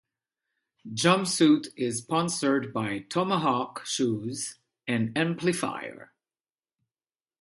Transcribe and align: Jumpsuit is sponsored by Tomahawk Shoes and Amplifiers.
Jumpsuit 0.91 1.67
is 1.77 1.99
sponsored 1.99 2.73
by 2.73 3.05
Tomahawk 3.07 3.85
Shoes 3.85 4.57
and 4.87 5.15
Amplifiers. 5.15 6.09